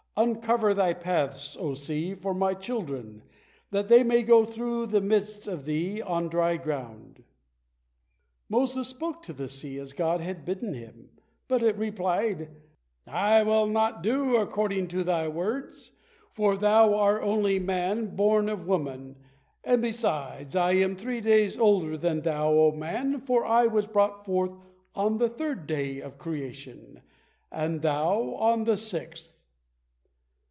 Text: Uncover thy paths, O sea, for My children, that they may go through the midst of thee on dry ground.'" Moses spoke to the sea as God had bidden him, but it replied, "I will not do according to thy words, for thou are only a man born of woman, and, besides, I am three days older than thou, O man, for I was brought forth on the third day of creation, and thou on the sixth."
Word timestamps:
Uncover 0.17 0.73
thy 0.75 0.93
paths, 0.93 1.55
O 1.57 1.73
sea, 1.73 2.13
for 2.15 2.33
My 2.35 2.53
children, 2.53 3.23
that 3.71 3.87
they 3.87 4.03
may 4.03 4.21
go 4.21 4.45
through 4.45 4.85
the 4.87 5.01
midst 5.01 5.47
of 5.47 5.63
thee 5.65 5.99
on 6.01 6.27
dry 6.27 6.57
ground.'" 6.57 7.23
Moses 8.49 8.89
spoke 8.89 9.23
to 9.23 9.33
the 9.33 9.47
sea 9.47 9.79
as 9.79 9.93
God 9.93 10.19
had 10.19 10.45
bidden 10.45 10.73
him, 10.73 11.09
but 11.47 11.63
it 11.63 11.77
replied, 11.77 12.49
"I 13.07 13.41
will 13.43 13.65
not 13.65 14.03
do 14.03 14.35
according 14.35 14.89
to 14.89 15.03
thy 15.03 15.27
words, 15.29 15.91
for 16.33 16.57
thou 16.57 16.93
are 16.93 17.21
only 17.21 17.55
a 17.55 17.61
man 17.61 18.15
born 18.15 18.49
of 18.49 18.67
woman, 18.67 19.15
and, 19.63 19.81
besides, 19.81 20.57
I 20.57 20.73
am 20.73 20.97
three 20.97 21.21
days 21.21 21.57
older 21.57 21.97
than 21.97 22.21
thou, 22.21 22.51
O 22.51 22.71
man, 22.73 23.21
for 23.21 23.45
I 23.45 23.65
was 23.67 23.87
brought 23.87 24.25
forth 24.25 24.51
on 24.93 25.17
the 25.17 25.29
third 25.29 25.65
day 25.65 25.99
of 26.01 26.19
creation, 26.19 27.01
and 27.49 27.81
thou 27.81 28.33
on 28.35 28.65
the 28.65 28.77
sixth." 28.77 29.37